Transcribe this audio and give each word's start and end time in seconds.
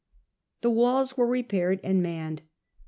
The 0.61 0.71
walls 0.71 1.15
were 1.15 1.27
repaired 1.27 1.79
and 1.83 2.01
manned. 2.01 2.41